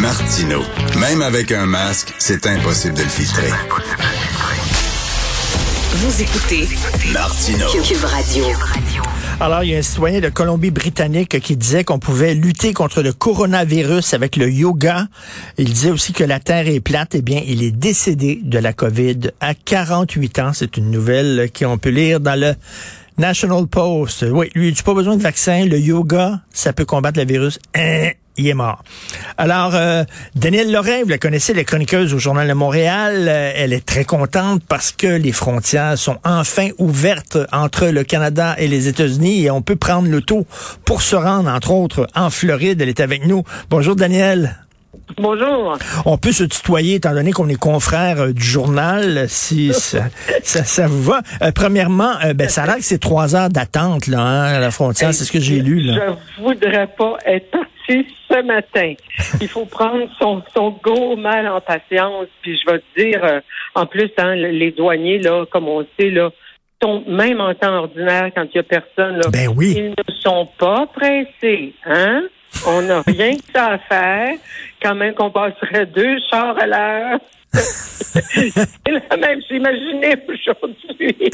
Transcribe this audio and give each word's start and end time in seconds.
Martino. 0.00 0.62
Même 1.00 1.22
avec 1.22 1.50
un 1.50 1.66
masque, 1.66 2.14
c'est 2.18 2.46
impossible 2.46 2.94
de 2.94 3.02
le 3.02 3.08
filtrer. 3.08 3.50
Vous 5.92 6.22
écoutez 6.22 6.68
Martino. 7.12 7.66
Cube 7.82 8.04
Radio. 8.04 8.44
Alors, 9.40 9.64
il 9.64 9.70
y 9.70 9.74
a 9.74 9.78
un 9.78 9.82
citoyen 9.82 10.20
de 10.20 10.28
Colombie-Britannique 10.28 11.40
qui 11.40 11.56
disait 11.56 11.82
qu'on 11.82 11.98
pouvait 11.98 12.34
lutter 12.34 12.72
contre 12.72 13.02
le 13.02 13.12
coronavirus 13.12 14.14
avec 14.14 14.36
le 14.36 14.48
yoga. 14.48 15.08
Il 15.58 15.72
disait 15.72 15.90
aussi 15.90 16.12
que 16.12 16.24
la 16.24 16.38
Terre 16.38 16.68
est 16.68 16.80
plate. 16.80 17.16
Eh 17.16 17.22
bien, 17.22 17.42
il 17.44 17.64
est 17.64 17.72
décédé 17.72 18.38
de 18.42 18.58
la 18.58 18.72
COVID 18.72 19.32
à 19.40 19.54
48 19.54 20.38
ans. 20.38 20.52
C'est 20.52 20.76
une 20.76 20.92
nouvelle 20.92 21.50
qu'on 21.56 21.78
peut 21.78 21.90
lire 21.90 22.20
dans 22.20 22.38
le 22.38 22.54
National 23.16 23.66
Post. 23.66 24.24
Oui, 24.30 24.48
lui, 24.54 24.72
tu 24.72 24.84
pas 24.84 24.94
besoin 24.94 25.16
de 25.16 25.22
vaccin. 25.22 25.66
Le 25.66 25.78
yoga, 25.78 26.40
ça 26.52 26.72
peut 26.72 26.84
combattre 26.84 27.18
le 27.18 27.26
virus. 27.26 27.58
Hein, 27.74 28.10
il 28.38 28.46
est 28.46 28.54
mort. 28.54 28.82
Alors, 29.36 29.74
euh, 29.74 30.04
Danielle 30.34 30.72
Lorrain, 30.72 31.02
vous 31.02 31.08
la 31.08 31.18
connaissez, 31.18 31.52
la 31.52 31.64
chroniqueuse 31.64 32.14
au 32.14 32.18
Journal 32.18 32.48
de 32.48 32.52
Montréal, 32.54 33.26
euh, 33.28 33.52
elle 33.54 33.72
est 33.72 33.84
très 33.84 34.04
contente 34.04 34.62
parce 34.68 34.92
que 34.92 35.06
les 35.06 35.32
frontières 35.32 35.98
sont 35.98 36.18
enfin 36.24 36.68
ouvertes 36.78 37.38
entre 37.52 37.86
le 37.86 38.04
Canada 38.04 38.54
et 38.58 38.68
les 38.68 38.88
États-Unis 38.88 39.44
et 39.44 39.50
on 39.50 39.60
peut 39.60 39.76
prendre 39.76 40.08
l'auto 40.08 40.46
pour 40.84 41.02
se 41.02 41.16
rendre, 41.16 41.50
entre 41.50 41.72
autres, 41.72 42.06
en 42.14 42.30
Floride. 42.30 42.80
Elle 42.80 42.88
est 42.88 43.00
avec 43.00 43.26
nous. 43.26 43.42
Bonjour, 43.68 43.96
Danielle. 43.96 44.56
Bonjour. 45.16 45.78
On 46.04 46.18
peut 46.18 46.32
se 46.32 46.44
tutoyer 46.44 46.96
étant 46.96 47.12
donné 47.12 47.32
qu'on 47.32 47.48
est 47.48 47.58
confrères 47.58 48.20
euh, 48.20 48.32
du 48.32 48.42
journal, 48.42 49.26
si 49.28 49.72
ça, 49.72 50.04
ça, 50.42 50.64
ça 50.64 50.86
vous 50.86 51.02
va. 51.02 51.22
Euh, 51.42 51.50
premièrement, 51.52 52.12
euh, 52.24 52.34
ben, 52.34 52.48
ça 52.48 52.64
a 52.64 52.66
l'air 52.66 52.76
que 52.76 52.82
c'est 52.82 52.98
trois 52.98 53.34
heures 53.34 53.48
d'attente 53.48 54.06
là, 54.06 54.20
hein, 54.20 54.44
à 54.56 54.60
la 54.60 54.70
frontière, 54.70 55.14
c'est 55.14 55.24
ce 55.24 55.32
que 55.32 55.40
j'ai 55.40 55.60
lu. 55.60 55.80
Là. 55.80 56.16
Je 56.36 56.42
voudrais 56.42 56.86
pas 56.86 57.16
être 57.26 57.58
parti 57.88 58.06
ce 58.30 58.42
matin. 58.42 58.94
Il 59.40 59.48
faut 59.48 59.64
prendre 59.64 60.08
son, 60.20 60.42
son 60.54 60.70
gros 60.82 61.16
mal 61.16 61.48
en 61.48 61.60
patience. 61.60 62.26
Puis 62.42 62.58
je 62.58 62.70
vais 62.70 62.78
te 62.78 63.00
dire, 63.00 63.24
euh, 63.24 63.40
en 63.74 63.86
plus, 63.86 64.10
hein, 64.18 64.34
les 64.34 64.70
douaniers, 64.70 65.18
là, 65.18 65.44
comme 65.50 65.68
on 65.68 65.86
sait, 65.98 66.10
là, 66.10 66.30
sont 66.82 67.02
même 67.08 67.40
en 67.40 67.54
temps 67.54 67.74
ordinaire 67.74 68.30
quand 68.34 68.44
il 68.52 68.56
y 68.56 68.60
a 68.60 68.62
personne. 68.62 69.16
Là, 69.16 69.28
Ben 69.32 69.48
oui. 69.56 69.74
Ils 69.76 69.90
ne 69.90 70.14
sont 70.20 70.48
pas 70.58 70.86
pressés, 70.86 71.74
hein? 71.84 72.22
On 72.66 72.82
n'a 72.82 73.02
rien 73.02 73.36
que 73.36 73.42
ça 73.54 73.72
à 73.72 73.78
faire. 73.78 74.34
Quand 74.82 74.94
même 74.94 75.14
qu'on 75.14 75.30
passerait 75.30 75.86
deux 75.86 76.16
chars 76.30 76.56
à 76.58 76.66
l'heure. 76.66 77.20
Même 79.20 79.40
j'imaginais 79.50 80.16
aujourd'hui. 80.28 81.30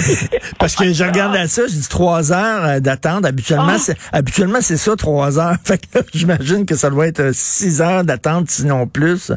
Parce 0.58 0.74
que 0.76 0.92
je 0.92 1.04
regarde 1.04 1.36
à 1.36 1.46
ça, 1.48 1.62
je 1.66 1.72
dis 1.72 1.88
trois 1.88 2.32
heures 2.32 2.64
euh, 2.64 2.80
d'attente. 2.80 3.24
Habituellement, 3.24 3.72
Ah. 3.74 3.78
c'est 3.78 3.96
habituellement 4.12 4.60
c'est 4.60 4.76
ça, 4.76 4.96
trois 4.96 5.38
heures. 5.38 5.56
Fait 5.64 5.78
que 5.78 5.98
j'imagine 6.12 6.66
que 6.66 6.74
ça 6.76 6.90
doit 6.90 7.06
être 7.06 7.20
euh, 7.20 7.30
six 7.32 7.80
heures 7.80 8.04
d'attente, 8.04 8.50
sinon 8.50 8.86
plus. 8.86 9.32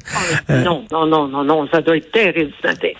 Euh, 0.49 0.63
Non, 0.63 0.83
non, 0.91 1.05
non, 1.05 1.27
non, 1.27 1.43
non, 1.43 1.67
ça 1.71 1.81
doit 1.81 1.97
être 1.97 2.11
terrible 2.11 2.51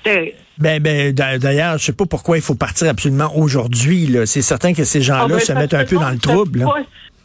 terrible. 0.03 0.33
Ben, 0.59 0.81
ben 0.81 1.13
d'a- 1.13 1.37
d'ailleurs, 1.37 1.77
je 1.77 1.85
sais 1.85 1.93
pas 1.93 2.05
pourquoi 2.07 2.37
il 2.37 2.41
faut 2.41 2.55
partir 2.55 2.89
absolument 2.89 3.31
aujourd'hui. 3.37 4.07
là. 4.07 4.25
C'est 4.25 4.41
certain 4.41 4.73
que 4.73 4.83
ces 4.85 5.01
gens-là 5.01 5.25
Ah, 5.25 5.27
ben, 5.27 5.39
se 5.39 5.51
mettent 5.53 5.75
un 5.75 5.85
peu 5.85 5.97
dans 5.97 6.09
le 6.09 6.17
trouble. 6.17 6.61
pas- 6.61 6.75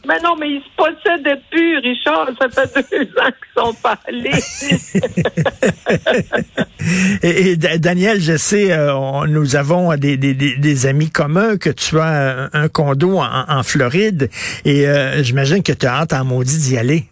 Mais 0.05 0.19
non, 0.21 0.35
mais 0.37 0.49
ils 0.49 0.61
se 0.61 0.69
possèdent 0.75 1.39
plus, 1.49 1.77
Richard. 1.77 2.29
Ça 2.39 2.49
fait 2.49 2.85
deux 2.91 3.07
ans 3.21 3.31
qu'ils 3.31 3.63
sont 3.63 3.73
pas 3.81 3.97
allés. 4.07 4.31
Et, 7.23 7.51
et 7.51 7.55
Da- 7.55 7.77
Daniel, 7.77 8.19
je 8.19 8.35
sais, 8.35 8.71
euh, 8.73 8.93
on- 8.95 9.25
nous 9.25 9.55
avons 9.55 9.95
des, 9.95 10.17
des, 10.17 10.33
des, 10.33 10.85
amis 10.85 11.09
communs 11.09 11.55
que 11.57 11.69
tu 11.69 11.97
as 11.99 12.49
un, 12.51 12.67
condo 12.67 13.17
en, 13.19 13.45
en 13.47 13.63
Floride 13.63 14.29
et 14.65 14.85
euh, 14.87 15.23
j'imagine 15.23 15.63
que 15.63 15.71
tu 15.71 15.85
as 15.85 15.93
hâte 16.01 16.11
en 16.13 16.25
maudit 16.25 16.57
d'y 16.57 16.77
aller. 16.77 17.05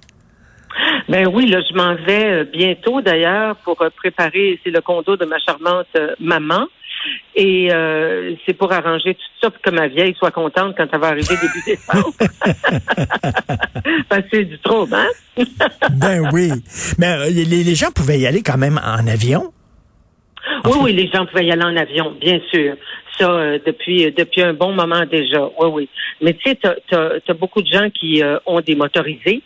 ben 1.08 1.28
oui, 1.33 1.48
là, 1.48 1.59
je 1.70 1.73
m'en 1.76 1.95
vais 1.95 2.26
euh, 2.26 2.44
bientôt 2.52 3.02
d'ailleurs 3.02 3.55
pour 3.58 3.78
préparer, 3.95 4.59
c'est 4.64 4.72
le 4.72 4.81
condo 4.81 5.16
de 5.16 5.26
ma 5.26 5.38
charmante 5.39 5.88
maman. 6.20 6.67
Et 7.36 7.72
euh, 7.72 8.36
c'est 8.46 8.54
pour 8.54 8.72
arranger 8.72 9.16
tout 9.16 9.22
ça 9.42 9.50
pour 9.50 9.62
que 9.62 9.70
ma 9.70 9.88
vieille 9.88 10.14
soit 10.17 10.32
contente 10.32 10.76
quand 10.78 10.88
elle 10.92 11.00
va 11.00 11.08
arriver 11.08 11.36
début 11.42 11.64
décembre. 11.66 12.14
Parce 14.10 14.22
que 14.23 14.28
c'est 14.32 14.45
du 14.45 14.60
trouble, 14.60 14.95
hein? 14.95 15.08
Ben 15.92 16.30
oui. 16.34 16.52
Mais 16.98 17.08
euh, 17.08 17.30
les, 17.30 17.45
les 17.45 17.76
gens 17.76 17.92
pouvaient 17.92 18.20
y 18.20 18.28
aller 18.28 18.44
quand 18.44 18.58
même 18.58 18.80
en 18.84 19.08
avion? 19.08 19.52
Oui, 20.66 20.78
oui, 20.82 20.94
les 20.94 21.08
gens 21.08 21.26
pouvaient 21.26 21.45
y 21.45 21.52
aller 21.52 21.64
en 21.64 21.76
avion, 21.76 22.14
bien 22.20 22.40
sûr. 22.52 22.76
Ça, 23.17 23.30
euh, 23.30 23.60
depuis 23.66 24.06
euh, 24.06 24.11
depuis 24.16 24.42
un 24.42 24.54
bon 24.54 24.73
moment 24.73 25.06
déjà. 25.06 25.44
Oui, 25.60 25.70
oui. 25.72 25.90
Mais 26.22 26.34
tu 26.34 26.50
sais, 26.50 26.58
tu 26.88 26.95
as, 26.95 27.34
beaucoup 27.34 27.61
de 27.61 27.67
gens 27.67 27.90
qui 27.90 28.23
euh, 28.23 28.38
ont 28.45 28.61
des 28.61 28.76
motorisés. 28.76 29.42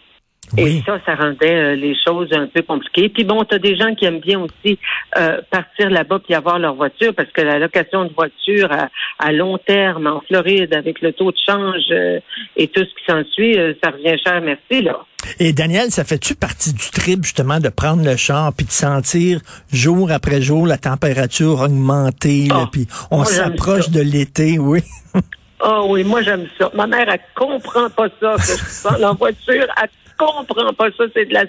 Oui. 0.57 0.77
Et 0.77 0.83
ça, 0.85 0.99
ça 1.05 1.15
rendait 1.15 1.55
euh, 1.55 1.75
les 1.75 1.95
choses 2.05 2.31
un 2.31 2.47
peu 2.47 2.61
compliquées. 2.61 3.09
Puis 3.09 3.23
bon, 3.23 3.43
tu 3.43 3.55
as 3.55 3.59
des 3.59 3.75
gens 3.75 3.93
qui 3.95 4.05
aiment 4.05 4.19
bien 4.19 4.39
aussi 4.39 4.77
euh, 5.17 5.41
partir 5.49 5.89
là-bas 5.89 6.19
puis 6.19 6.33
avoir 6.33 6.59
leur 6.59 6.75
voiture 6.75 7.13
parce 7.15 7.29
que 7.31 7.41
la 7.41 7.59
location 7.59 8.05
de 8.05 8.13
voiture 8.13 8.71
à, 8.71 8.89
à 9.19 9.31
long 9.31 9.57
terme 9.57 10.07
en 10.07 10.21
Floride 10.21 10.73
avec 10.73 11.01
le 11.01 11.13
taux 11.13 11.31
de 11.31 11.37
change 11.45 11.83
euh, 11.91 12.19
et 12.55 12.67
tout 12.67 12.81
ce 12.81 12.85
qui 12.85 13.05
s'ensuit, 13.07 13.57
ça 13.83 13.91
revient 13.91 14.17
cher, 14.23 14.41
merci 14.41 14.81
là. 14.81 14.99
Et 15.39 15.53
Daniel, 15.53 15.89
ça 15.89 16.03
fait-tu 16.03 16.35
partie 16.35 16.73
du 16.73 16.89
trip 16.91 17.23
justement 17.23 17.59
de 17.59 17.69
prendre 17.69 18.03
le 18.03 18.15
char 18.15 18.53
puis 18.53 18.65
de 18.65 18.71
sentir 18.71 19.39
jour 19.73 20.11
après 20.11 20.41
jour 20.41 20.67
la 20.67 20.77
température 20.77 21.61
augmenter, 21.61 22.47
là, 22.47 22.61
Ah, 22.61 22.69
puis 22.71 22.87
on 23.11 23.23
s'approche 23.23 23.89
de 23.89 24.01
l'été, 24.01 24.59
oui? 24.59 24.81
Ah 25.59 25.83
oui, 25.85 26.03
moi 26.03 26.21
j'aime 26.21 26.47
ça. 26.59 26.69
Ma 26.73 26.85
mère, 26.85 27.07
elle 27.09 27.19
comprend 27.33 27.89
pas 27.89 28.07
ça 28.19 28.35
que 28.35 28.97
je 28.99 29.03
en 29.03 29.15
voiture. 29.15 29.65
Elle 29.81 29.89
comprend 30.17 30.73
pas 30.73 30.91
ça. 30.91 31.05
C'est 31.13 31.25
de 31.25 31.33
la 31.33 31.45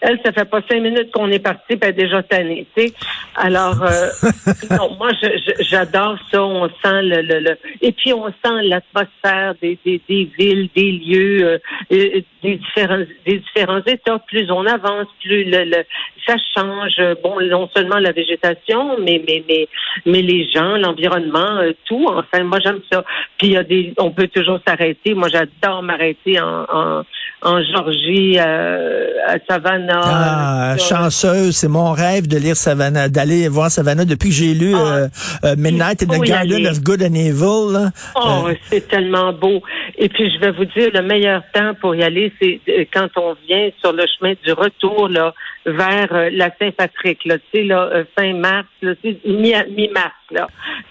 Elle, 0.00 0.20
ça 0.24 0.32
fait 0.32 0.44
pas 0.44 0.60
cinq 0.70 0.80
minutes 0.80 1.10
qu'on 1.10 1.28
est 1.32 1.40
parti, 1.40 1.76
puis 1.76 1.78
elle 1.82 1.88
est 1.88 1.92
déjà 2.04 2.22
tannée, 2.22 2.66
tu 2.76 2.86
sais. 2.86 2.94
Alors, 3.34 3.82
euh, 3.82 4.08
non, 4.70 4.94
moi, 4.96 5.10
j'adore 5.58 6.16
ça. 6.30 6.44
On 6.44 6.68
sent 6.68 7.02
le, 7.02 7.22
le, 7.22 7.40
le- 7.40 7.58
et 7.82 7.90
puis 7.90 8.12
on 8.12 8.26
sent 8.28 8.62
l'atmosphère 8.62 9.54
des, 9.60 9.76
des, 9.84 10.00
des 10.08 10.30
villes, 10.38 10.68
des 10.74 10.92
lieux, 10.92 11.44
euh, 11.44 11.58
euh, 11.92 12.20
des 12.44 12.56
différents, 12.56 13.02
des 13.26 13.38
différents 13.38 13.82
États. 13.86 14.20
Plus 14.20 14.48
on 14.52 14.64
avance, 14.66 15.08
plus 15.20 15.42
le, 15.44 15.64
le 15.64 15.84
ça 16.26 16.36
change. 16.56 17.00
Bon, 17.22 17.40
non 17.40 17.68
seulement 17.74 17.98
la 17.98 18.12
végétation, 18.12 18.98
mais 19.00 19.20
mais 19.26 19.42
mais 19.48 19.68
mais 20.06 20.22
les 20.22 20.48
gens, 20.48 20.76
l'environnement, 20.76 21.56
euh, 21.58 21.72
tout. 21.86 22.06
Enfin, 22.08 22.44
moi 22.44 22.60
j'aime 22.62 22.80
ça. 22.90 23.04
Puis 23.38 23.48
il 23.48 23.52
y 23.54 23.56
a 23.56 23.64
des, 23.64 23.94
on 23.98 24.12
peut 24.12 24.28
toujours 24.28 24.60
s'arrêter. 24.66 25.14
Moi, 25.14 25.28
j'adore 25.28 25.82
m'arrêter 25.82 26.40
en, 26.40 26.64
en 26.72 27.02
en 27.40 27.62
Georgie, 27.62 28.36
euh, 28.38 29.06
à 29.28 29.36
Savannah. 29.48 30.00
Ah, 30.02 30.72
euh, 30.74 30.78
chanceuse, 30.78 31.56
c'est 31.56 31.68
mon 31.68 31.92
rêve 31.92 32.26
de 32.26 32.36
lire 32.36 32.56
Savannah, 32.56 33.08
d'aller 33.08 33.48
voir 33.48 33.70
Savannah 33.70 34.04
depuis 34.04 34.30
que 34.30 34.34
j'ai 34.34 34.54
lu 34.54 34.72
Ah, 34.74 34.78
euh, 34.78 35.08
euh, 35.44 35.54
Midnight 35.56 36.02
in 36.02 36.06
the 36.06 36.20
Garden 36.20 36.66
of 36.66 36.82
Good 36.82 37.02
and 37.02 37.14
Evil. 37.14 37.72
là. 37.72 37.90
Oh, 38.16 38.46
Euh, 38.48 38.54
c'est 38.70 38.88
tellement 38.88 39.32
beau. 39.32 39.62
Et 39.96 40.08
puis, 40.08 40.30
je 40.32 40.40
vais 40.40 40.50
vous 40.50 40.64
dire, 40.64 40.90
le 40.92 41.02
meilleur 41.02 41.42
temps 41.54 41.74
pour 41.80 41.94
y 41.94 42.02
aller, 42.02 42.32
c'est 42.40 42.60
quand 42.92 43.08
on 43.16 43.36
vient 43.46 43.68
sur 43.80 43.92
le 43.92 44.04
chemin 44.18 44.34
du 44.44 44.52
retour, 44.52 45.08
là, 45.08 45.32
vers 45.64 46.08
la 46.32 46.50
Saint-Patrick, 46.58 47.24
là, 47.24 47.38
tu 47.38 47.44
sais, 47.60 47.62
là, 47.64 47.88
fin 48.18 48.32
mars, 48.34 48.66
mi-mars, 48.82 50.12
là. 50.32 50.46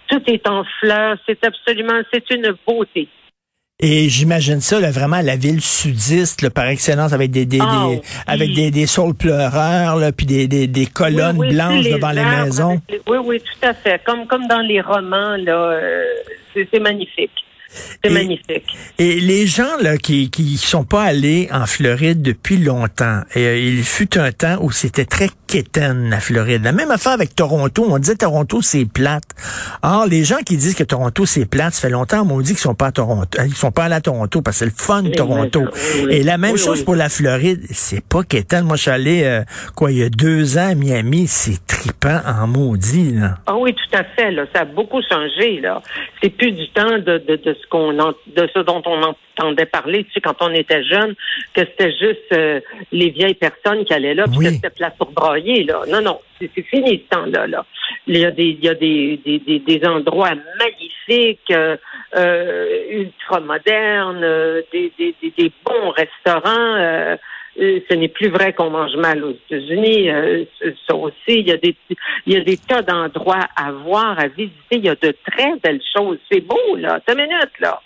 Tout 0.10 0.22
est 0.28 0.48
en 0.48 0.64
fleurs. 0.80 1.18
C'est 1.28 1.44
absolument, 1.46 2.00
c'est 2.14 2.30
une 2.30 2.54
beauté. 2.66 3.10
Et 3.80 4.10
j'imagine 4.10 4.60
ça, 4.60 4.80
là, 4.80 4.90
vraiment 4.90 5.22
la 5.22 5.36
ville 5.36 5.62
sudiste, 5.62 6.42
là, 6.42 6.50
par 6.50 6.66
excellence, 6.68 7.14
avec 7.14 7.30
des, 7.30 7.46
des, 7.46 7.60
Ah, 7.62 7.86
des- 7.90 7.96
oui. 7.98 8.02
avec 8.26 8.54
des, 8.54 8.72
des 8.72 8.88
saules 8.88 9.14
pleureurs, 9.14 9.98
là, 9.98 10.12
puis 10.12 10.26
des, 10.26 10.48
des, 10.48 10.66
des 10.66 10.88
colonnes 10.88 11.38
Oui, 11.38 11.48
oui, 11.50 11.54
blanches 11.54 11.86
devant 11.90 12.10
les 12.12 12.24
maisons. 12.26 12.82
les- 12.90 13.02
Oui, 13.08 13.18
oui, 13.24 13.40
tout 13.40 13.68
à 13.68 13.74
fait. 13.76 14.02
Comme, 14.04 14.26
comme 14.26 14.48
dans 14.48 14.62
les 14.62 14.82
romans, 14.82 15.36
là, 15.38 15.54
euh, 15.54 16.04
c'est 16.56 16.80
magnifique. 16.80 17.30
C'est 18.04 18.12
magnifique. 18.12 18.66
Et 19.00 19.20
les 19.20 19.48
gens 19.48 19.78
là 19.82 19.98
qui 19.98 20.30
qui 20.30 20.58
sont 20.58 20.84
pas 20.84 21.04
allés 21.04 21.50
en 21.52 21.66
Floride 21.66 22.22
depuis 22.22 22.58
longtemps, 22.58 23.22
et, 23.36 23.46
euh, 23.46 23.58
il 23.58 23.84
fut 23.84 24.18
un 24.18 24.32
temps 24.32 24.58
où 24.62 24.72
c'était 24.72 25.06
très 25.06 25.30
quétaine 25.48 26.10
la 26.10 26.20
Floride. 26.20 26.64
La 26.64 26.72
même 26.72 26.92
affaire 26.92 27.14
avec 27.14 27.36
Toronto, 27.36 27.86
on 27.90 27.98
disait 28.00 28.16
Toronto 28.16 28.62
c'est 28.62 28.86
plate. 28.86 29.24
Or 29.82 30.06
les 30.08 30.24
gens 30.24 30.38
qui 30.46 30.58
disent 30.58 30.76
que 30.76 30.84
Toronto 30.84 31.26
c'est 31.26 31.46
plate, 31.46 31.74
ça 31.74 31.82
fait 31.82 31.90
longtemps 31.90 32.28
on 32.30 32.42
dit 32.42 32.52
qu'ils 32.52 32.58
sont 32.60 32.76
pas 32.76 32.88
à 32.88 32.92
Toronto, 32.92 33.38
ils 33.46 33.56
sont 33.56 33.72
pas 33.72 33.86
allés 33.86 33.96
à 33.96 34.02
Toronto 34.02 34.42
parce 34.42 34.58
que 34.58 34.66
c'est 34.66 34.72
le 34.72 34.72
fun 34.76 35.04
Oui, 35.04 35.12
Toronto. 35.14 35.62
oui, 35.62 36.02
oui. 36.06 36.14
Et 36.14 36.24
la 36.24 36.38
même 36.38 36.58
chose 36.58 36.84
pour 36.84 36.96
la 36.96 37.10
Floride, 37.10 37.62
c'est 37.72 38.04
pas 38.06 38.24
quétaine. 38.24 38.66
Moi 38.66 38.76
je 38.76 38.84
suis 38.84 38.92
allé 38.92 39.24
euh, 39.24 39.44
quoi 39.76 39.92
il 39.92 39.98
y 40.00 40.04
a 40.04 40.10
deux 40.10 40.58
ans 40.58 40.70
à 40.72 40.76
Miami, 40.76 41.28
c'est 41.28 41.66
tripant 41.66 42.20
en 42.26 42.48
maudit 42.48 43.14
là. 43.14 43.38
Ah 43.48 43.56
oui, 43.58 43.74
tout 43.74 43.98
à 43.98 44.04
fait. 44.04 44.32
Là, 44.32 44.46
ça 44.54 44.62
a 44.62 44.66
beaucoup 44.66 45.02
changé. 45.10 45.62
Là, 45.62 45.82
c'est 46.22 46.30
plus 46.30 46.52
du 46.52 46.68
temps 46.70 46.98
de, 46.98 47.18
de, 47.28 47.36
de 47.38 47.56
ce 47.68 47.70
qu'on 47.70 48.00
en- 48.00 48.14
de 48.28 48.48
ce 48.54 48.60
dont 48.60 48.82
on 48.86 49.02
entendait 49.04 49.66
parler. 49.66 50.04
Tu 50.06 50.14
sais, 50.14 50.22
quand 50.22 50.38
on 50.42 50.54
était 50.54 50.84
jeune, 50.84 51.14
que 51.54 51.62
c'était 51.62 51.92
juste 51.92 52.32
euh, 52.32 52.60
les 52.92 53.10
vieilles 53.10 53.34
personnes 53.36 53.84
qui 53.86 53.94
allaient 53.94 54.14
là, 54.16 54.26
puis 54.28 54.38
Oui. 54.38 54.46
que 54.46 54.52
c'était 54.52 54.70
place 54.70 54.94
pour 54.98 55.12
broyer. 55.12 55.64
Là, 55.64 55.82
non, 55.90 56.02
non, 56.02 56.20
c'est, 56.40 56.50
c'est 56.56 56.64
fini 56.64 57.04
ce 57.04 57.16
temps-là. 57.16 57.48
Là, 57.48 57.66
il 58.08 58.18
y 58.18 58.26
a 58.26 58.32
des, 58.32 58.46
il 58.46 58.64
y 58.64 58.70
a 58.70 58.74
des, 58.74 59.20
des, 59.26 59.40
des, 59.40 59.60
des 59.60 59.88
endroits 59.88 60.32
magnifiques, 60.60 61.52
euh, 61.52 61.76
euh, 62.16 62.68
ultra 62.92 63.40
modernes, 63.42 64.24
euh, 64.24 64.62
des, 64.72 64.92
des, 64.98 65.14
des, 65.22 65.34
des 65.38 65.52
bons 65.66 65.90
restaurants. 65.92 66.76
Ce 67.58 67.94
n'est 67.96 68.08
plus 68.08 68.30
vrai 68.30 68.54
qu'on 68.54 68.70
mange 68.70 68.96
mal 68.98 69.24
aux 69.24 69.32
États-Unis. 69.32 70.10
Euh, 70.10 70.46
ça 70.88 70.96
aussi, 70.96 71.16
il 71.28 71.48
y 71.48 71.52
a 71.52 71.58
des 71.58 71.76
il 72.26 72.34
y 72.34 72.38
a 72.38 72.42
des 72.42 72.58
tas 72.58 72.82
d'endroits 72.82 73.48
à 73.56 73.72
voir, 73.72 74.20
à 74.20 74.28
visiter. 74.28 74.54
Il 74.72 74.86
y 74.86 74.90
a 74.90 74.96
de 74.96 75.16
très 75.26 75.58
belles 75.64 75.82
choses. 75.96 76.18
C'est 76.32 76.42
beau, 76.42 76.76
là. 76.78 77.00
T'as 77.06 77.16
minute, 77.16 77.52
là. 77.60 77.82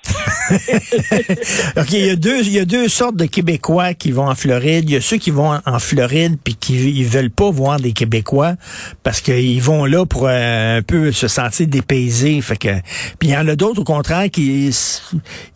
OK, 1.77 1.91
il 1.93 2.05
y 2.05 2.09
a 2.09 2.15
deux 2.15 2.41
il 2.41 2.53
y 2.53 2.59
a 2.59 2.65
deux 2.65 2.87
sortes 2.89 3.15
de 3.15 3.25
Québécois 3.25 3.93
qui 3.93 4.11
vont 4.11 4.27
en 4.27 4.35
Floride. 4.35 4.89
Il 4.89 4.93
y 4.93 4.97
a 4.97 5.01
ceux 5.01 5.17
qui 5.17 5.31
vont 5.31 5.59
en 5.65 5.79
Floride 5.79 6.37
puis 6.43 6.55
qui 6.55 6.99
ils 6.99 7.05
veulent 7.05 7.31
pas 7.31 7.49
voir 7.49 7.79
des 7.79 7.93
Québécois 7.93 8.55
parce 9.03 9.21
qu'ils 9.21 9.61
vont 9.61 9.85
là 9.85 10.05
pour 10.05 10.27
euh, 10.27 10.79
un 10.79 10.81
peu 10.81 11.11
se 11.11 11.27
sentir 11.27 11.67
dépaysés. 11.67 12.41
Fait 12.41 12.57
que 12.57 12.73
puis 13.19 13.29
il 13.29 13.31
y 13.31 13.37
en 13.37 13.47
a 13.47 13.55
d'autres 13.55 13.81
au 13.81 13.85
contraire 13.85 14.29
qui 14.29 14.71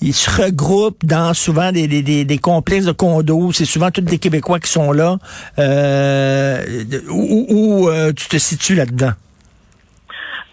ils 0.02 0.14
se 0.14 0.42
regroupent 0.42 1.06
dans 1.06 1.34
souvent 1.34 1.72
des, 1.72 1.88
des, 1.88 2.02
des, 2.02 2.24
des 2.24 2.38
complexes 2.38 2.86
de 2.86 2.92
condos. 2.92 3.52
C'est 3.52 3.66
souvent 3.66 3.92
des 4.06 4.20
Québécois 4.20 4.60
qui 4.60 4.70
sont 4.70 4.92
là. 4.92 5.18
Euh, 5.60 6.62
où 7.10 7.90
euh, 7.90 8.12
tu 8.14 8.28
te 8.28 8.38
situes 8.38 8.76
là-dedans? 8.76 9.12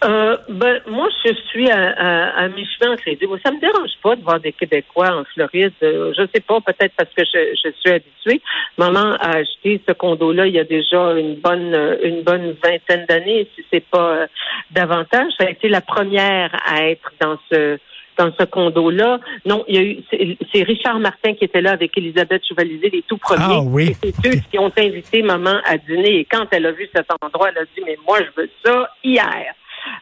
Euh, 0.03 0.35
ben, 0.49 0.81
moi, 0.87 1.07
je 1.23 1.33
suis 1.49 1.71
à, 1.71 2.35
à, 2.35 2.47
mi-chemin 2.49 2.91
entre 2.91 3.03
les 3.05 3.15
deux. 3.15 3.27
Ça 3.43 3.51
me 3.51 3.61
dérange 3.61 3.91
pas 4.01 4.17
de 4.17 4.21
voir 4.21 4.39
des 4.41 4.51
Québécois 4.51 5.15
en 5.15 5.23
Floride. 5.33 5.71
Je 5.81 6.27
sais 6.35 6.41
pas, 6.41 6.59
peut-être 6.59 6.93
parce 6.97 7.09
que 7.15 7.23
je, 7.23 7.69
suis 7.79 7.89
habituée. 7.89 8.41
Maman 8.77 9.13
a 9.13 9.37
acheté 9.37 9.81
ce 9.87 9.93
condo-là 9.93 10.47
il 10.47 10.55
y 10.55 10.59
a 10.59 10.65
déjà 10.65 11.13
une 11.13 11.35
bonne 11.35 11.97
une 12.03 12.21
bonne 12.21 12.53
vingtaine 12.61 13.05
d'années, 13.07 13.47
si 13.55 13.63
c'est 13.71 13.85
pas 13.85 14.27
davantage. 14.71 15.31
Ça 15.37 15.45
a 15.45 15.49
été 15.49 15.69
la 15.69 15.79
première 15.79 16.51
à 16.65 16.89
être 16.89 17.13
dans 17.21 17.37
ce 17.49 17.79
dans 18.17 18.31
ce 18.37 18.43
condo-là. 18.45 19.19
Non, 19.45 19.63
il 19.67 19.75
y 19.75 19.77
a 19.77 19.81
eu 19.81 20.37
c'est 20.53 20.63
Richard 20.63 20.99
Martin 20.99 21.33
qui 21.33 21.45
était 21.45 21.61
là 21.61 21.71
avec 21.71 21.97
Elisabeth 21.97 22.45
Chevalier, 22.47 22.89
les 22.91 23.03
tout 23.03 23.17
premiers. 23.17 23.43
Ah 23.43 23.61
oui. 23.61 23.95
C'est 24.01 24.27
eux 24.27 24.39
qui 24.49 24.59
ont 24.59 24.71
invité 24.77 25.21
maman 25.21 25.57
à 25.65 25.77
dîner. 25.77 26.19
Et 26.19 26.25
quand 26.25 26.45
elle 26.51 26.65
a 26.65 26.71
vu 26.71 26.87
cet 26.93 27.07
endroit, 27.21 27.49
elle 27.49 27.59
a 27.59 27.65
dit 27.65 27.83
mais 27.85 27.97
moi 28.05 28.19
je 28.19 28.41
veux 28.41 28.49
ça 28.63 28.89
hier. 29.03 29.53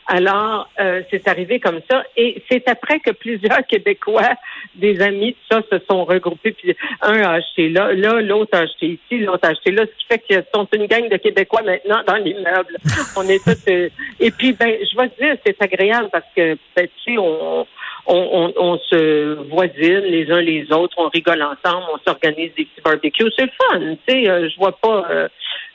Alors, 0.07 0.69
euh, 0.79 1.01
c'est 1.09 1.27
arrivé 1.27 1.59
comme 1.59 1.79
ça. 1.89 2.03
Et 2.17 2.43
c'est 2.49 2.67
après 2.67 2.99
que 2.99 3.11
plusieurs 3.11 3.65
Québécois, 3.69 4.33
des 4.75 5.01
amis, 5.01 5.33
tout 5.33 5.55
ça, 5.55 5.61
se 5.71 5.83
sont 5.89 6.05
regroupés. 6.05 6.51
Puis 6.51 6.75
un 7.01 7.21
a 7.21 7.31
acheté 7.31 7.69
là, 7.69 7.93
là, 7.93 8.21
l'autre 8.21 8.57
a 8.57 8.61
acheté 8.61 8.99
ici, 8.99 9.23
l'autre 9.23 9.47
a 9.47 9.51
acheté 9.51 9.71
là. 9.71 9.83
Ce 9.85 9.97
qui 9.97 10.05
fait 10.07 10.19
qu'ils 10.19 10.43
sont 10.53 10.67
une 10.73 10.87
gang 10.87 11.07
de 11.09 11.17
Québécois 11.17 11.61
maintenant 11.63 12.01
dans 12.05 12.15
l'immeuble. 12.15 12.77
On 13.17 13.27
est 13.27 13.43
tous... 13.43 13.71
euh, 13.71 13.89
et 14.19 14.31
puis, 14.31 14.53
ben, 14.53 14.75
je 14.81 14.97
vais 14.97 15.09
te 15.09 15.21
dire, 15.21 15.35
c'est 15.45 15.61
agréable 15.61 16.09
parce 16.11 16.25
que, 16.35 16.57
ben, 16.75 16.87
tu 17.03 17.13
sais, 17.13 17.17
on... 17.17 17.65
On, 18.07 18.53
on, 18.57 18.77
se 18.79 19.33
voisine 19.49 19.99
les 19.99 20.29
uns 20.31 20.41
les 20.41 20.71
autres, 20.71 20.95
on 20.97 21.09
rigole 21.09 21.41
ensemble, 21.41 21.85
on 21.93 21.97
s'organise 22.05 22.51
des 22.57 22.65
petits 22.65 22.81
barbecues. 22.83 23.31
C'est 23.37 23.49
fun, 23.51 23.79
tu 23.79 23.97
sais. 24.07 24.29
euh, 24.29 24.49
je 24.49 24.57
vois 24.57 24.77
pas, 24.77 25.05
euh, 25.09 25.27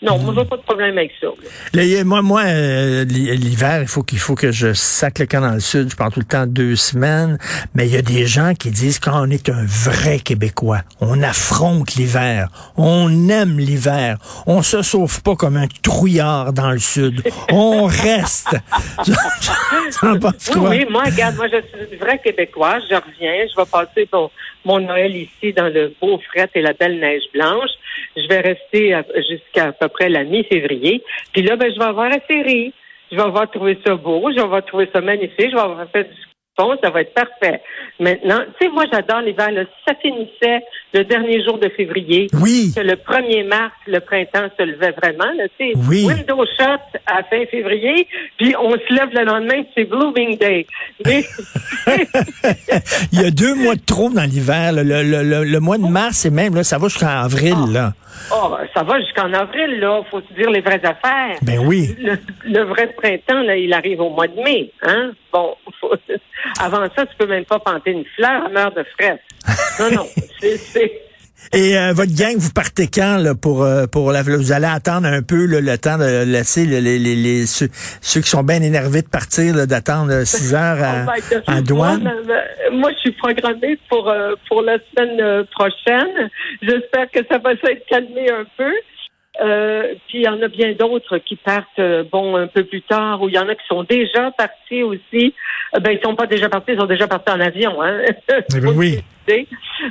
non, 0.03 0.19
moi, 0.19 0.33
vois 0.35 0.45
pas 0.45 0.57
de 0.59 0.63
problème 0.63 0.99
avec 0.99 1.13
ça. 1.21 1.29
Moi, 2.05 2.21
moi, 2.23 2.43
euh, 2.45 3.05
l'hi- 3.05 3.35
l'hiver, 3.37 3.81
il 3.83 3.89
faut 3.89 4.03
qu'il 4.03 4.19
faut 4.19 4.35
que 4.35 4.53
je 4.53 4.73
sac 4.75 5.19
le 5.19 5.27
camp 5.27 5.41
dans 5.41 5.55
le 5.55 5.61
sud. 5.61 5.91
Je 5.91 5.97
pars 5.97 6.13
tout 6.13 6.21
le 6.21 6.27
temps 6.27 6.47
deux 6.47 6.77
semaines. 6.77 7.39
Mais 7.75 7.87
il 7.87 7.95
y 7.95 7.97
a 7.97 8.03
des 8.03 8.27
gens 8.27 8.53
qui 8.55 8.71
disent 8.71 8.99
quand 8.99 9.19
on 9.27 9.31
est 9.31 9.49
un 9.49 9.65
vrai 9.67 10.19
Québécois, 10.19 10.83
on 11.01 11.23
affronte 11.23 11.95
l'hiver, 11.95 12.49
on 12.77 13.29
aime 13.31 13.59
l'hiver, 13.59 14.19
on 14.47 14.63
se 14.63 14.83
sauve 14.83 15.23
pas 15.23 15.35
comme 15.35 15.57
un 15.57 15.67
trouillard 15.83 16.53
dans 16.53 16.71
le 16.71 16.79
sud, 16.79 17.23
on 17.51 17.85
reste. 17.87 18.55
Oui, 20.03 20.19
quoi? 20.21 20.71
oui, 20.71 20.85
moi, 20.91 21.05
regarde, 21.05 21.37
moi, 21.37 21.47
je 21.49 21.57
suis 21.57 21.93
une 21.95 21.99
vraie 21.99 22.19
Québécoise. 22.23 22.83
Je 22.91 22.95
reviens. 22.97 23.47
Je 23.51 23.57
vais 23.61 23.67
passer 23.71 24.09
mon, 24.13 24.31
mon 24.65 24.81
Noël 24.81 25.15
ici 25.17 25.53
dans 25.53 25.69
le 25.73 25.95
beau 26.01 26.21
fret 26.31 26.49
et 26.55 26.61
la 26.61 26.73
belle 26.73 26.99
neige 26.99 27.23
blanche. 27.33 27.71
Je 28.17 28.27
vais 28.29 28.41
rester 28.41 28.99
jusqu'à 29.29 29.67
à 29.67 29.73
peu 29.73 29.89
près 29.89 30.09
la 30.09 30.25
mi-février. 30.25 31.03
Puis 31.33 31.43
là, 31.43 31.57
ben, 31.57 31.73
je 31.73 31.79
vais 31.79 31.85
avoir 31.85 32.09
la 32.09 32.21
série. 32.29 32.73
Je 33.11 33.17
vais 33.17 33.23
avoir 33.23 33.51
trouvé 33.51 33.79
ça 33.87 33.95
beau. 33.95 34.31
Je 34.31 34.37
vais 34.37 34.43
avoir 34.43 34.65
trouvé 34.65 34.89
ça 34.93 35.01
magnifique. 35.01 35.51
Je 35.51 35.55
vais 35.55 35.63
avoir 35.63 35.89
fait 35.91 36.05
du 36.05 36.23
fond. 36.59 36.77
Ça 36.83 36.91
va 36.91 37.03
être 37.03 37.15
parfait. 37.15 37.61
Maintenant, 38.01 38.41
tu 38.59 38.67
sais, 38.67 38.73
moi, 38.73 38.85
j'adore 38.93 39.21
l'hiver. 39.21 39.49
ça 39.87 39.95
finissait 40.01 40.63
le 40.93 41.05
dernier 41.05 41.43
jour 41.45 41.59
de 41.59 41.69
février, 41.71 42.27
Oui. 42.41 42.73
que 42.75 42.81
le 42.81 42.95
1er 42.95 43.45
mars, 43.47 43.73
le 43.87 44.01
printemps 44.01 44.49
se 44.59 44.63
levait 44.63 44.93
vraiment, 44.93 45.31
là, 45.37 45.45
tu 45.59 45.73
sais, 45.73 45.79
Oui. 45.89 46.05
window 46.07 46.45
shut 46.59 46.81
à 47.07 47.23
fin 47.25 47.45
février, 47.51 48.07
puis 48.39 48.55
on 48.59 48.71
se 48.73 48.95
lève 48.95 49.11
le 49.13 49.25
lendemain, 49.25 49.63
c'est 49.75 49.85
Blooming 49.85 50.39
Day. 50.39 50.67
Mais, 51.05 51.25
Il 53.13 53.21
y 53.21 53.25
a 53.25 53.31
deux 53.31 53.55
mois 53.55 53.75
de 53.75 53.81
trop 53.85 54.11
dans 54.11 54.25
l'hiver. 54.25 54.73
Le, 54.73 54.83
le, 54.83 55.03
le, 55.03 55.45
le 55.45 55.61
mois 55.61 55.79
de 55.79 55.87
mars, 55.87 56.25
et 56.27 56.31
même, 56.31 56.55
là, 56.55 56.63
ça 56.65 56.79
va 56.79 56.89
jusqu'en 56.89 57.07
avril. 57.25 57.55
Là. 57.73 57.93
oh, 58.33 58.55
ça 58.75 58.83
va 58.83 59.01
jusqu'en 59.01 59.33
avril, 59.33 59.79
là, 59.81 60.01
faut 60.11 60.21
se 60.21 60.33
dire 60.35 60.51
les 60.51 60.61
vraies 60.61 60.85
affaires. 60.85 61.37
Ben 61.43 61.59
oui. 61.67 61.95
Le, 61.99 62.17
le 62.45 62.63
vrai 62.65 62.89
printemps, 62.97 63.43
là, 63.43 63.57
il 63.57 63.73
arrive 63.73 64.01
au 64.01 64.11
mois 64.11 64.27
de 64.29 64.37
mai, 64.43 64.71
hein? 64.83 65.13
Bon, 65.33 65.55
faut- 65.81 65.95
avant 66.61 66.87
ça, 66.95 67.07
tu 67.07 67.17
peux 67.19 67.27
même 67.27 67.45
pas 67.45 67.59
planter 67.59 67.93
une 67.93 68.05
fleur, 68.17 68.49
meurt 68.51 68.77
de 68.77 68.85
fraise. 68.97 69.19
Non, 69.81 69.91
non, 69.91 70.07
c'est... 70.41 71.03
Et 71.53 71.77
euh, 71.77 71.93
votre 71.93 72.15
gang, 72.17 72.37
vous 72.37 72.53
partez 72.53 72.89
quand 72.93 73.19
là, 73.19 73.35
pour 73.35 73.63
euh, 73.63 73.87
pour 73.87 74.11
la 74.11 74.23
vous 74.23 74.53
allez 74.53 74.67
attendre 74.67 75.07
un 75.07 75.23
peu 75.23 75.47
là, 75.47 75.61
le 75.61 75.79
temps 75.79 75.99
de 75.99 76.25
laisser 76.25 76.65
les, 76.65 76.81
les, 76.81 76.99
les, 76.99 77.47
ceux, 77.47 77.69
ceux 78.01 78.21
qui 78.21 78.29
sont 78.29 78.43
bien 78.43 78.63
énervés 78.63 79.03
de 79.03 79.09
partir 79.09 79.67
d'attendre 79.67 80.25
6 80.25 80.55
heures 80.55 80.83
à, 80.83 81.07
Oh 81.07 81.51
en 81.51 81.61
douane? 81.61 82.11
Moi, 82.73 82.91
je 82.95 82.99
suis 82.99 83.13
programmée 83.13 83.79
pour 83.89 84.09
euh, 84.09 84.35
pour 84.49 84.63
la 84.63 84.79
semaine 84.91 85.21
euh, 85.21 85.45
prochaine. 85.53 86.31
J'espère 86.63 87.11
que 87.11 87.21
ça 87.31 87.39
va 87.39 87.51
s'être 87.57 87.87
calmé 87.87 88.29
un 88.31 88.45
peu. 88.57 88.73
Euh, 89.41 89.95
puis 90.09 90.19
il 90.19 90.23
y 90.23 90.29
en 90.29 90.41
a 90.41 90.49
bien 90.49 90.73
d'autres 90.73 91.19
qui 91.19 91.37
partent 91.37 91.79
euh, 91.79 92.05
bon 92.11 92.37
un 92.37 92.47
peu 92.47 92.65
plus 92.65 92.83
tard, 92.83 93.21
ou 93.21 93.29
il 93.29 93.35
y 93.35 93.39
en 93.39 93.49
a 93.49 93.55
qui 93.55 93.67
sont 93.69 93.83
déjà 93.83 94.31
partis 94.31 94.83
aussi. 94.83 95.35
Euh, 95.75 95.81
ben 95.81 95.91
ils 95.91 96.01
sont 96.05 96.15
pas 96.15 96.27
déjà 96.27 96.49
partis, 96.49 96.73
ils 96.73 96.79
sont 96.79 96.87
déjà 96.87 97.07
partis 97.09 97.31
en 97.33 97.41
avion, 97.41 97.83
hein. 97.83 98.01
Eh 98.29 98.61
ben 98.61 98.69
oui. 98.77 98.99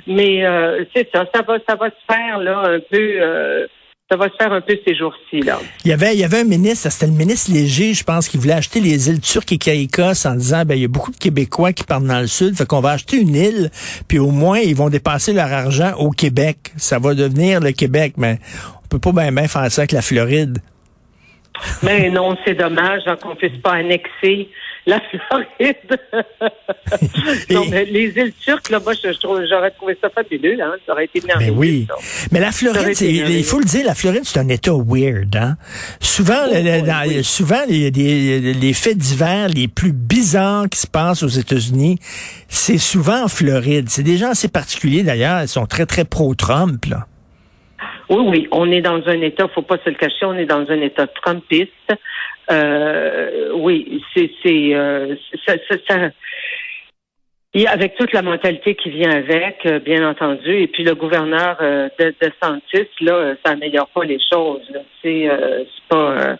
Mais 0.07 0.45
euh, 0.45 0.86
c'est 0.95 1.10
ça, 1.13 1.25
ça 1.33 1.42
va 1.42 1.57
ça 1.68 1.75
va 1.75 1.89
se 1.89 2.13
faire 2.13 2.38
là 2.39 2.63
un 2.66 2.80
peu. 2.80 2.98
euh, 3.22 3.68
ça 4.10 4.18
va 4.18 4.30
se 4.30 4.36
faire 4.39 4.54
un 4.54 4.62
peu 4.62 4.77
ces 4.86 4.95
jours-ci 4.95 5.42
là. 5.42 5.57
Il 5.83 5.89
y 5.89 5.94
avait 5.94 6.13
il 6.13 6.19
y 6.19 6.24
avait 6.24 6.42
un 6.42 6.45
ministre, 6.45 6.89
c'était 6.92 7.07
le 7.12 7.18
ministre 7.18 7.51
Léger, 7.51 7.94
je 7.95 8.04
pense, 8.04 8.30
qui 8.30 8.38
voulait 8.38 8.54
acheter 8.54 8.80
les 8.80 9.10
îles 9.10 9.19
turques 9.19 9.51
et 9.51 9.57
Caïcos 9.57 10.25
en 10.27 10.36
disant 10.36 10.63
ben 10.63 10.75
il 10.75 10.81
y 10.81 10.86
a 10.86 10.88
beaucoup 10.88 11.12
de 11.12 11.18
Québécois 11.18 11.74
qui 11.74 11.83
partent 11.83 12.06
dans 12.06 12.19
le 12.21 12.28
sud, 12.28 12.56
fait 12.56 12.68
qu'on 12.68 12.81
va 12.81 12.92
acheter 12.92 13.18
une 13.18 13.36
île, 13.36 13.71
puis 14.07 14.19
au 14.19 14.30
moins 14.30 14.60
ils 14.60 14.75
vont 14.75 14.89
dépenser 14.89 15.33
leur 15.33 15.51
argent 15.51 15.94
au 15.98 16.12
Québec. 16.12 16.57
Ça 16.78 17.00
va 17.00 17.16
devenir 17.16 17.60
le 17.62 17.71
Québec, 17.71 18.13
mais 18.18 18.38
on 18.83 18.88
peut 18.88 19.00
pas 19.00 19.12
bien 19.12 19.31
ben 19.31 19.48
faire 19.48 19.71
ça 19.71 19.81
avec 19.81 19.92
la 19.92 20.04
Floride. 20.04 20.59
Mais 21.83 22.09
non, 22.11 22.38
c'est 22.45 22.54
dommage 22.54 23.02
qu'on 23.21 23.35
puisse 23.35 23.57
pas 23.64 23.73
annexer 23.73 24.50
la 24.85 24.99
Floride. 25.01 25.99
non, 27.51 27.63
mais 27.69 27.85
les 27.85 28.09
îles 28.15 28.33
turques, 28.39 28.69
là, 28.69 28.80
moi, 28.80 28.94
je, 28.94 29.09
j'aurais 29.49 29.71
trouvé 29.71 29.97
ça 30.01 30.09
fabuleux, 30.09 30.57
hein. 30.61 30.73
Ça 30.85 30.94
aurait 30.94 31.06
été 31.06 31.21
merveilleux. 31.25 31.51
Ben 31.54 31.57
oui. 31.59 31.87
ça. 31.89 31.95
Mais 32.31 32.39
la 32.39 32.51
Floride, 32.51 32.99
il 33.01 33.44
faut 33.44 33.59
le 33.59 33.65
dire, 33.65 33.85
la 33.85 33.95
Floride, 33.95 34.21
c'est 34.25 34.39
un 34.39 34.47
État 34.49 34.71
weird. 34.73 35.35
Hein? 35.35 35.57
Souvent, 35.99 36.45
le- 36.47 36.61
le- 36.61 36.81
oui, 36.81 36.81
dans- 36.83 37.07
oui. 37.07 37.23
souvent 37.23 37.61
les 37.68 38.73
faits 38.73 38.97
divers 38.97 39.47
les 39.49 39.68
plus 39.68 39.92
bizarres 39.92 40.69
qui 40.69 40.80
se 40.80 40.87
passent 40.87 41.23
aux 41.23 41.27
États-Unis, 41.27 41.97
c'est 42.47 42.77
souvent 42.77 43.23
en 43.23 43.27
Floride. 43.27 43.89
C'est 43.89 44.04
des 44.04 44.18
gens 44.18 44.30
assez 44.31 44.47
particuliers, 44.49 45.04
d'ailleurs. 45.04 45.42
Ils 45.42 45.47
sont 45.47 45.65
très, 45.65 45.85
très 45.85 46.06
pro-Trump. 46.06 46.85
là. 46.85 47.06
Oui, 48.09 48.23
oui, 48.27 48.47
on 48.51 48.71
est 48.71 48.81
dans 48.81 49.01
un 49.07 49.21
État, 49.21 49.47
faut 49.54 49.63
pas 49.63 49.77
se 49.83 49.89
le 49.89 49.95
cacher, 49.95 50.25
on 50.25 50.33
est 50.35 50.45
dans 50.45 50.63
un 50.69 50.80
État 50.81 51.07
trumpiste. 51.07 51.71
Euh, 52.52 53.52
oui, 53.54 54.02
c'est, 54.16 54.30
euh, 54.45 55.16
ça, 55.45 55.56
ça- 55.69 55.78
ça- 55.87 56.09
et 57.54 57.68
avec 57.68 57.95
toute 57.95 58.11
la 58.11 58.21
mentalité 58.21 58.75
qui 58.75 58.90
vient 58.90 59.11
avec, 59.11 59.66
euh, 59.66 59.80
bien 59.80 60.07
entendu, 60.07 60.52
et 60.52 60.68
puis 60.68 60.83
le 60.83 60.94
gouverneur 60.94 61.57
euh, 61.61 61.87
de, 61.97 62.14
de 62.21 62.31
Santis, 62.44 62.90
là, 62.99 63.14
euh, 63.14 63.35
ça 63.45 63.54
améliore 63.54 63.87
pas 63.87 64.04
les 64.04 64.19
choses. 64.31 64.69
C'est, 65.02 65.30
pas, 65.87 66.35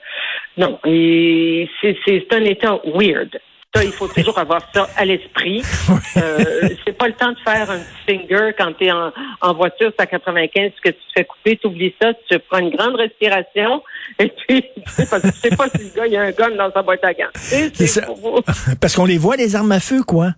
non, 0.58 0.78
c'est 0.84 2.34
un 2.34 2.44
État 2.44 2.80
weird. 2.86 3.40
Ça, 3.76 3.84
il 3.84 3.92
faut 3.92 4.08
toujours 4.08 4.40
avoir 4.40 4.62
ça 4.74 4.88
à 4.96 5.06
l'esprit. 5.06 5.62
Euh, 6.18 6.70
c'est 6.86 6.98
pas 6.98 7.08
le 7.08 7.14
temps 7.14 7.32
de 7.32 7.38
faire 7.40 7.70
un 7.70 7.78
petit 7.80 8.18
finger 8.18 8.52
quand 8.58 8.72
tu 8.78 8.86
es 8.86 8.92
en, 8.92 9.12
en 9.42 9.54
voiture, 9.54 9.92
c'est 9.98 10.02
à 10.02 10.06
95, 10.06 10.72
que 10.82 10.90
tu 10.90 10.96
te 10.96 11.00
fais 11.14 11.26
couper, 11.26 11.58
tu 11.58 11.68
oublies 11.68 11.94
ça, 12.02 12.14
tu 12.30 12.40
prends 12.50 12.60
une 12.60 12.70
grande 12.70 12.96
respiration, 12.96 13.84
et 14.20 14.28
puis, 14.30 14.64
parce 14.86 15.22
que 15.22 15.28
tu 15.28 15.38
sais 15.50 15.56
pas 15.58 15.68
si 15.70 15.84
le 15.84 15.94
gars, 15.94 16.08
il 16.08 16.14
y 16.14 16.18
a 16.18 16.22
un 16.22 16.32
gun 16.32 16.52
dans 16.52 16.72
sa 16.72 16.82
boîte 16.84 17.04
à 17.04 17.14
gants. 17.14 17.28
C'est, 17.34 18.02
Parce 18.82 18.96
qu'on 18.96 19.04
les 19.06 19.18
voit, 19.18 19.36
les 19.36 19.58
armes 19.58 19.74
à 19.74 19.82
feu, 19.82 20.04
quoi. 20.04 20.30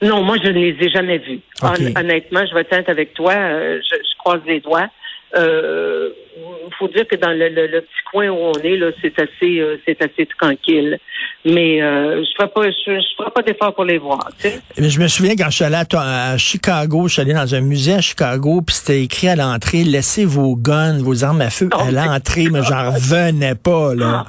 Non, 0.00 0.22
moi, 0.22 0.36
je 0.42 0.48
ne 0.48 0.52
les 0.60 0.76
ai 0.80 0.90
jamais. 0.90 1.20
Hon- 1.60 1.98
honnêtement, 1.98 2.44
je 2.46 2.54
vais 2.54 2.66
être 2.70 2.88
avec 2.88 3.14
toi, 3.14 3.32
euh, 3.32 3.80
je, 3.82 3.96
je 3.96 4.18
croise 4.18 4.40
les 4.46 4.60
doigts. 4.60 4.88
Euh, 5.36 6.10
faut 6.78 6.88
dire 6.88 7.06
que 7.08 7.16
dans 7.16 7.30
le, 7.30 7.48
le- 7.48 7.66
le 7.66 7.80
petit 7.82 8.02
coin 8.10 8.28
où 8.28 8.36
on 8.36 8.52
est, 8.62 8.76
là, 8.76 8.90
c'est 9.00 9.18
assez, 9.18 9.60
euh, 9.60 9.76
c'est 9.86 10.00
assez 10.02 10.26
tranquille. 10.38 10.98
Mais 11.44 11.82
euh, 11.82 12.22
je 12.24 12.30
ferai 12.36 12.48
pas, 12.48 12.70
je, 12.70 12.98
je 13.00 13.16
ferai 13.18 13.30
pas 13.30 13.42
d'effort 13.42 13.74
pour 13.74 13.84
les 13.84 13.98
voir. 13.98 14.30
Tu 14.40 14.48
sais. 14.48 14.60
Mais 14.78 14.88
je 14.88 14.98
me 15.00 15.08
souviens 15.08 15.34
quand 15.36 15.50
je 15.50 15.56
suis 15.56 15.64
allé 15.64 15.76
à, 15.94 16.36
Chicago, 16.38 17.06
je 17.06 17.12
suis 17.14 17.22
allé 17.22 17.34
dans 17.34 17.54
un 17.54 17.60
musée 17.60 17.94
à 17.94 18.00
Chicago, 18.00 18.62
puis 18.66 18.74
c'était 18.74 19.02
écrit 19.02 19.28
à 19.28 19.36
l'entrée 19.36 19.84
laissez 19.84 20.24
vos 20.24 20.56
guns, 20.56 20.98
vos 21.02 21.22
armes 21.22 21.42
à 21.42 21.50
feu 21.50 21.68
à 21.78 21.90
l'entrée, 21.90 22.46
mais 22.50 22.62
j'en 22.62 22.90
revenais 22.92 23.54
pas 23.54 23.94
là. 23.94 24.24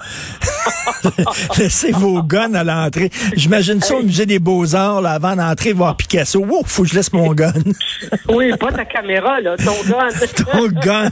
laissez 1.58 1.92
vos 1.92 2.22
guns 2.22 2.54
à 2.54 2.64
l'entrée. 2.64 3.10
J'imagine 3.36 3.82
ça 3.82 3.96
au 3.96 4.04
musée 4.04 4.26
des 4.26 4.40
Beaux-Arts 4.40 5.02
là, 5.02 5.12
avant 5.12 5.36
d'entrer 5.36 5.72
voir 5.74 5.96
Picasso. 5.96 6.40
Wow, 6.44 6.64
faut 6.66 6.84
que 6.84 6.90
je 6.90 6.96
laisse 6.96 7.14
mon 7.14 7.34
gun. 7.34 7.54
Oui, 8.30 8.52
pas 8.60 8.72
ta 8.72 8.86
caméra 8.86 9.40
là, 9.42 9.56
ton 9.58 9.72
gun. 9.90 10.10
ton 10.52 10.68
gun. 10.68 11.10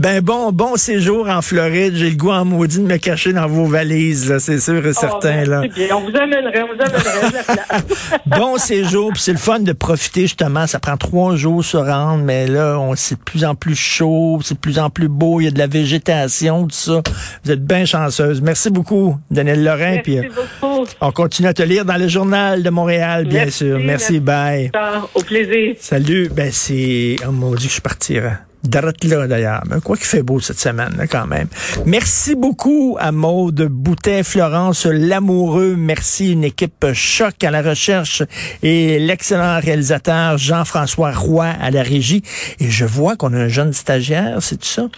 Ben 0.00 0.20
bon, 0.20 0.52
bon 0.52 0.76
séjour 0.76 1.28
en 1.28 1.42
Floride. 1.42 1.94
J'ai 1.96 2.10
le 2.10 2.16
goût 2.16 2.30
en 2.30 2.44
maudit 2.44 2.78
de 2.78 2.86
me 2.86 2.96
cacher 2.96 3.32
dans 3.32 3.46
vos 3.46 3.64
valises, 3.66 4.30
là, 4.30 4.38
c'est 4.38 4.60
sûr 4.60 4.84
et 4.86 4.92
certain 4.92 5.42
Oh, 5.46 5.50
là. 5.50 5.60
merci 5.60 5.86
bien. 5.86 5.96
On 5.96 6.00
vous 6.00 6.16
amènerait, 6.16 6.62
on 6.62 6.66
vous 6.74 6.80
amènerait 6.80 7.82
bon 8.26 8.56
séjour, 8.58 9.12
puis 9.12 9.22
c'est 9.22 9.32
le 9.32 9.38
fun 9.38 9.60
de 9.60 9.72
profiter 9.72 10.22
justement. 10.22 10.66
Ça 10.66 10.78
prend 10.78 10.96
trois 10.96 11.36
jours 11.36 11.64
se 11.64 11.76
rendre, 11.76 12.24
mais 12.24 12.46
là, 12.46 12.78
on 12.78 12.94
c'est 12.96 13.16
de 13.16 13.20
plus 13.20 13.44
en 13.44 13.54
plus 13.54 13.74
chaud, 13.76 14.40
c'est 14.42 14.54
de 14.54 14.58
plus 14.58 14.78
en 14.78 14.90
plus 14.90 15.08
beau, 15.08 15.40
il 15.40 15.44
y 15.44 15.46
a 15.48 15.50
de 15.50 15.58
la 15.58 15.66
végétation, 15.66 16.64
tout 16.64 16.74
ça. 16.74 17.02
Vous 17.44 17.50
êtes 17.50 17.64
bien 17.64 17.84
chanceuse. 17.84 18.40
Merci 18.40 18.70
beaucoup, 18.70 19.16
Daniel 19.30 19.62
Lorrain. 19.64 20.00
Merci 20.06 20.18
euh, 20.18 20.22
beaucoup. 20.62 20.84
on 21.00 21.12
continue 21.12 21.48
à 21.48 21.54
te 21.54 21.62
lire 21.62 21.84
dans 21.84 21.96
le 21.96 22.08
journal 22.08 22.62
de 22.62 22.70
Montréal, 22.70 23.26
bien 23.26 23.44
Merci, 23.44 23.58
sûr. 23.58 23.78
Merci, 23.78 24.12
merci. 24.14 24.20
bye. 24.20 24.70
Au 25.14 25.22
plaisir. 25.22 25.74
Salut. 25.80 26.28
Ben 26.34 26.50
c'est, 26.52 27.16
oh 27.26 27.30
mon 27.32 27.54
Dieu, 27.54 27.68
que 27.68 27.74
je 27.74 27.80
partirai. 27.80 28.32
D'arrête 28.64 29.04
là 29.04 29.26
d'ailleurs. 29.28 29.62
Quoi 29.84 29.96
qu'il 29.96 30.06
fait 30.06 30.22
beau 30.22 30.40
cette 30.40 30.58
semaine 30.58 31.06
quand 31.10 31.26
même. 31.26 31.46
Merci 31.86 32.34
beaucoup 32.34 32.96
à 32.98 33.12
Maude 33.12 33.62
Boutet, 33.70 34.24
Florence 34.24 34.84
Lamoureux. 34.86 35.76
Merci 35.76 36.32
une 36.32 36.44
équipe 36.44 36.86
choc 36.92 37.42
à 37.44 37.50
la 37.50 37.62
recherche 37.62 38.22
et 38.62 38.98
l'excellent 38.98 39.60
réalisateur 39.60 40.38
Jean-François 40.38 41.12
Roy 41.12 41.46
à 41.46 41.70
la 41.70 41.82
régie. 41.82 42.22
Et 42.58 42.68
je 42.68 42.84
vois 42.84 43.16
qu'on 43.16 43.32
a 43.32 43.38
un 43.38 43.48
jeune 43.48 43.72
stagiaire, 43.72 44.38
c'est 44.40 44.56
tout 44.56 44.66
ça? 44.66 44.88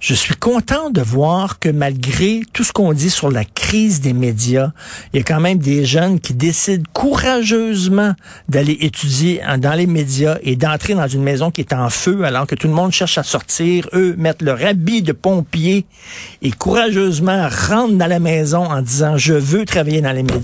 Je 0.00 0.14
suis 0.14 0.36
content 0.36 0.90
de 0.90 1.00
voir 1.00 1.58
que 1.58 1.68
malgré 1.68 2.42
tout 2.52 2.62
ce 2.62 2.72
qu'on 2.72 2.92
dit 2.92 3.10
sur 3.10 3.30
la 3.32 3.44
crise 3.44 4.00
des 4.00 4.12
médias, 4.12 4.70
il 5.12 5.18
y 5.18 5.20
a 5.20 5.24
quand 5.24 5.40
même 5.40 5.58
des 5.58 5.84
jeunes 5.84 6.20
qui 6.20 6.34
décident 6.34 6.84
courageusement 6.92 8.12
d'aller 8.48 8.78
étudier 8.80 9.40
dans 9.58 9.74
les 9.74 9.88
médias 9.88 10.38
et 10.42 10.54
d'entrer 10.54 10.94
dans 10.94 11.08
une 11.08 11.22
maison 11.22 11.50
qui 11.50 11.62
est 11.62 11.72
en 11.72 11.90
feu 11.90 12.22
alors 12.24 12.46
que 12.46 12.54
tout 12.54 12.68
le 12.68 12.74
monde 12.74 12.92
cherche 12.92 13.18
à 13.18 13.24
sortir. 13.24 13.88
Eux 13.92 14.14
mettent 14.16 14.42
leur 14.42 14.64
habit 14.64 15.02
de 15.02 15.12
pompier 15.12 15.84
et 16.42 16.52
courageusement 16.52 17.48
rentrent 17.48 17.96
dans 17.96 18.06
la 18.06 18.20
maison 18.20 18.64
en 18.64 18.82
disant 18.82 19.16
je 19.16 19.34
veux 19.34 19.64
travailler 19.64 20.00
dans 20.00 20.12
les 20.12 20.22
médias. 20.22 20.36